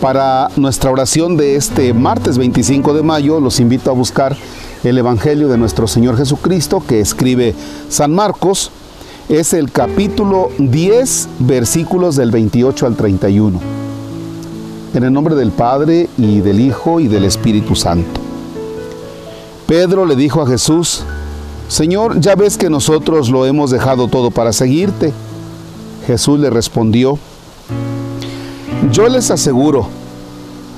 [0.00, 4.36] Para nuestra oración de este martes 25 de mayo, los invito a buscar
[4.84, 7.52] el Evangelio de nuestro Señor Jesucristo que escribe
[7.88, 8.70] San Marcos.
[9.28, 13.60] Es el capítulo 10, versículos del 28 al 31.
[14.94, 18.20] En el nombre del Padre y del Hijo y del Espíritu Santo.
[19.66, 21.02] Pedro le dijo a Jesús,
[21.66, 25.12] Señor, ya ves que nosotros lo hemos dejado todo para seguirte.
[26.06, 27.18] Jesús le respondió,
[28.92, 29.86] yo les aseguro,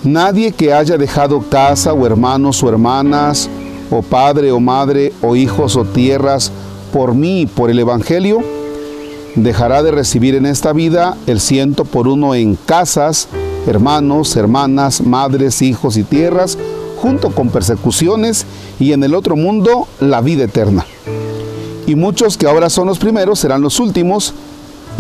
[0.03, 3.49] nadie que haya dejado casa o hermanos o hermanas,
[3.91, 6.51] o padre o madre, o hijos o tierras,
[6.93, 8.41] por mí y por el Evangelio,
[9.37, 13.29] dejará de recibir en esta vida el ciento por uno en casas,
[13.67, 16.59] hermanos, hermanas, madres, hijos y tierras,
[16.97, 18.47] junto con persecuciones,
[18.79, 20.87] y en el otro mundo la vida eterna.
[21.87, 24.35] Y muchos que ahora son los primeros serán los últimos,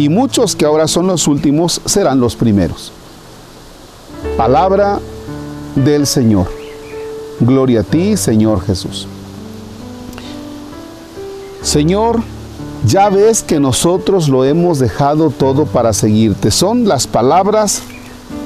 [0.00, 2.90] y muchos que ahora son los últimos serán los primeros.
[4.38, 4.98] Palabra
[5.74, 6.46] del Señor.
[7.38, 9.06] Gloria a ti, Señor Jesús.
[11.60, 12.22] Señor,
[12.86, 16.50] ya ves que nosotros lo hemos dejado todo para seguirte.
[16.50, 17.82] Son las palabras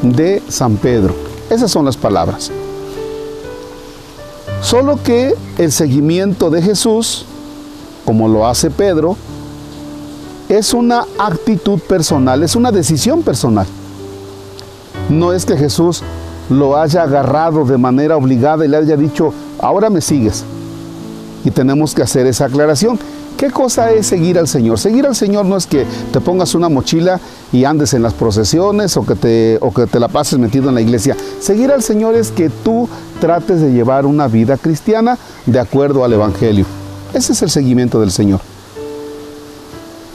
[0.03, 1.15] de San Pedro.
[1.51, 2.51] Esas son las palabras.
[4.61, 7.27] Solo que el seguimiento de Jesús,
[8.05, 9.17] como lo hace Pedro,
[10.49, 13.67] es una actitud personal, es una decisión personal.
[15.09, 16.03] No es que Jesús
[16.51, 20.45] lo haya agarrado de manera obligada y le haya dicho, ahora me sigues.
[21.45, 22.99] Y tenemos que hacer esa aclaración.
[23.37, 24.79] ¿Qué cosa es seguir al Señor?
[24.79, 27.21] Seguir al Señor no es que te pongas una mochila
[27.53, 30.77] y andes en las procesiones o que te, o que te la pases metido en
[30.77, 31.17] la iglesia.
[31.41, 32.89] Seguir al Señor es que tú
[33.21, 36.65] trates de llevar una vida cristiana de acuerdo al Evangelio.
[37.13, 38.54] Ese es el seguimiento del Señor.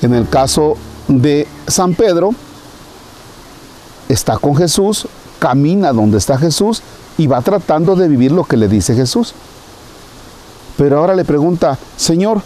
[0.01, 2.31] En el caso de San Pedro,
[4.07, 5.07] está con Jesús,
[5.39, 6.81] camina donde está Jesús
[7.17, 9.33] y va tratando de vivir lo que le dice Jesús.
[10.77, 12.41] Pero ahora le pregunta, Señor,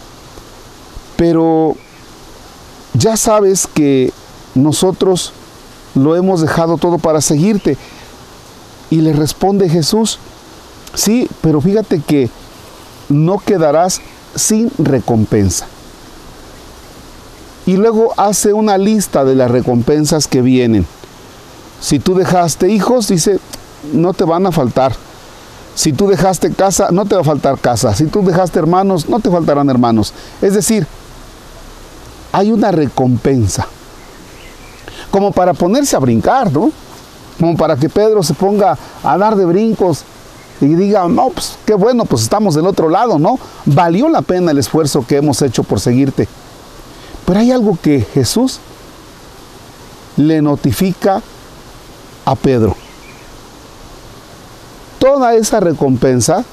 [1.16, 1.76] pero
[2.94, 4.12] ya sabes que
[4.54, 5.32] nosotros
[5.94, 7.76] lo hemos dejado todo para seguirte.
[8.90, 10.18] Y le responde Jesús,
[10.94, 12.28] sí, pero fíjate que
[13.08, 14.00] no quedarás
[14.34, 15.66] sin recompensa.
[17.66, 20.86] Y luego hace una lista de las recompensas que vienen.
[21.80, 23.38] Si tú dejaste hijos, dice,
[23.92, 24.92] no te van a faltar.
[25.74, 27.94] Si tú dejaste casa, no te va a faltar casa.
[27.94, 30.12] Si tú dejaste hermanos, no te faltarán hermanos.
[30.40, 30.86] Es decir,
[32.32, 33.66] hay una recompensa.
[35.10, 36.70] Como para ponerse a brincar, ¿no?
[37.38, 40.04] Como para que Pedro se ponga a dar de brincos
[40.60, 43.38] y diga, no, pues qué bueno, pues estamos del otro lado, ¿no?
[43.66, 46.28] Valió la pena el esfuerzo que hemos hecho por seguirte.
[47.26, 48.58] Pero hay algo que Jesús
[50.16, 51.22] le notifica
[52.24, 52.76] a Pedro.
[54.98, 56.44] Toda esa recompensa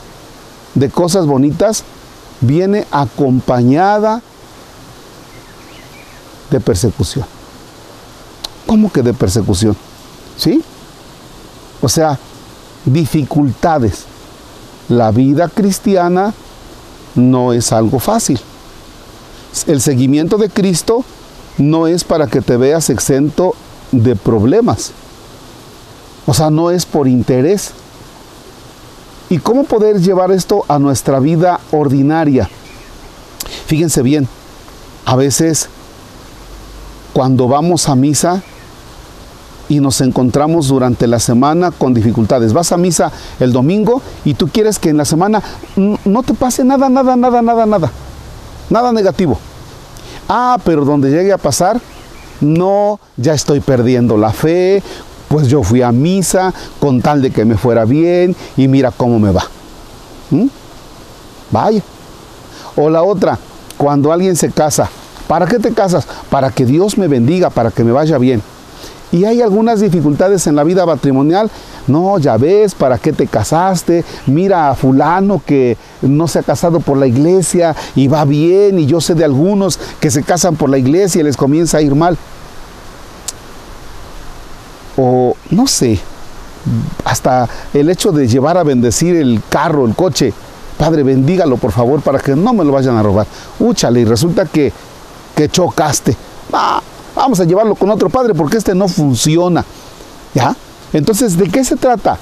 [0.76, 1.84] de cosas bonitas
[2.42, 4.22] viene acompañada
[6.50, 7.26] de persecución.
[8.66, 9.76] ¿Cómo que de persecución?
[10.38, 10.64] ¿Sí?
[11.82, 12.18] O sea,
[12.86, 14.06] dificultades.
[14.90, 16.34] La vida cristiana
[17.16, 18.40] no es algo fácil.
[19.68, 21.04] El seguimiento de Cristo
[21.58, 23.56] no es para que te veas exento
[23.92, 24.92] de problemas.
[26.26, 27.72] O sea, no es por interés.
[29.30, 32.50] ¿Y cómo poder llevar esto a nuestra vida ordinaria?
[33.66, 34.28] Fíjense bien,
[35.06, 35.70] a veces
[37.14, 38.44] cuando vamos a misa
[39.70, 42.52] y nos encontramos durante la semana con dificultades.
[42.52, 45.42] Vas a misa el domingo y tú quieres que en la semana
[45.78, 47.92] no te pase nada, nada, nada, nada, nada.
[48.72, 49.38] Nada negativo.
[50.30, 51.80] Ah, pero donde llegue a pasar,
[52.40, 54.82] no, ya estoy perdiendo la fe,
[55.28, 59.20] pues yo fui a misa con tal de que me fuera bien y mira cómo
[59.20, 59.44] me va.
[60.30, 60.48] ¿Mm?
[61.52, 61.84] Vaya.
[62.78, 63.38] O la otra,
[63.76, 64.90] cuando alguien se casa,
[65.28, 66.08] ¿para qué te casas?
[66.30, 68.42] Para que Dios me bendiga, para que me vaya bien.
[69.12, 71.50] Y hay algunas dificultades en la vida matrimonial.
[71.88, 74.06] No, ya ves, ¿para qué te casaste?
[74.28, 78.80] Mira a fulano que no se ha casado por la iglesia y va bien.
[78.80, 81.82] Y yo sé de algunos que se casan por la iglesia y les comienza a
[81.82, 82.18] ir mal.
[84.96, 86.00] O no sé,
[87.06, 90.34] hasta el hecho de llevar a bendecir el carro, el coche.
[90.78, 93.28] Padre, bendígalo por favor para que no me lo vayan a robar.
[93.60, 94.72] Úchale y resulta que,
[95.36, 96.16] que chocaste.
[96.54, 96.82] Ah,
[97.22, 99.64] Vamos a llevarlo con otro padre porque este no funciona.
[100.34, 100.56] ¿Ya?
[100.92, 102.18] Entonces, ¿de qué se trata?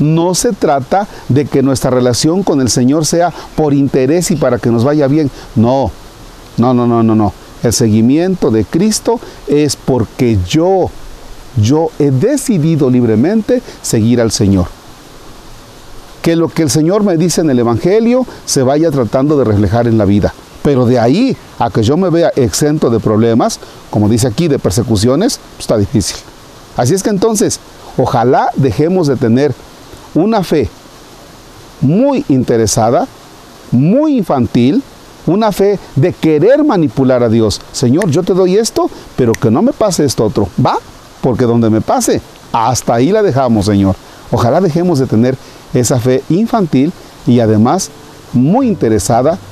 [0.00, 4.58] No se trata de que nuestra relación con el Señor sea por interés y para
[4.58, 5.30] que nos vaya bien.
[5.54, 5.92] No,
[6.56, 7.32] no, no, no, no, no.
[7.62, 10.90] El seguimiento de Cristo es porque yo
[11.56, 14.66] yo he decidido libremente seguir al Señor.
[16.22, 19.86] Que lo que el Señor me dice en el Evangelio se vaya tratando de reflejar
[19.86, 20.34] en la vida.
[20.62, 23.58] Pero de ahí a que yo me vea exento de problemas,
[23.90, 26.16] como dice aquí, de persecuciones, está difícil.
[26.76, 27.60] Así es que entonces,
[27.96, 29.54] ojalá dejemos de tener
[30.14, 30.68] una fe
[31.80, 33.06] muy interesada,
[33.70, 34.82] muy infantil,
[35.26, 37.60] una fe de querer manipular a Dios.
[37.72, 40.48] Señor, yo te doy esto, pero que no me pase esto otro.
[40.64, 40.78] ¿Va?
[41.20, 42.20] Porque donde me pase,
[42.52, 43.94] hasta ahí la dejamos, Señor.
[44.30, 45.36] Ojalá dejemos de tener
[45.74, 46.92] esa fe infantil
[47.26, 47.90] y además
[48.32, 49.38] muy interesada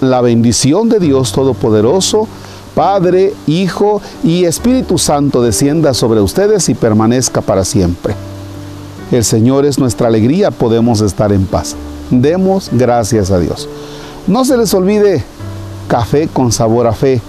[0.00, 2.28] La bendición de Dios Todopoderoso,
[2.74, 8.14] Padre, Hijo y Espíritu Santo descienda sobre ustedes y permanezca para siempre.
[9.10, 11.74] El Señor es nuestra alegría, podemos estar en paz.
[12.10, 13.68] Demos gracias a Dios.
[14.28, 15.24] No se les olvide
[15.88, 17.20] Café con sabor a fe,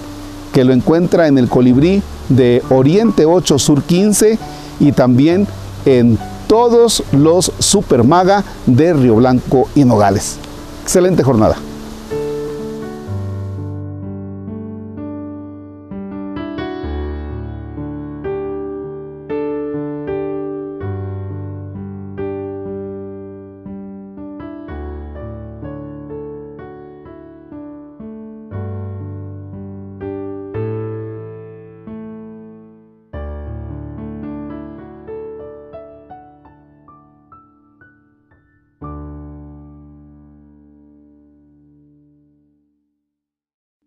[0.54, 4.38] que lo encuentra en el colibrí de Oriente 8 Sur 15
[4.82, 5.48] y también
[5.86, 10.38] en todos los Supermaga de Río Blanco y Nogales.
[10.84, 11.56] Excelente jornada.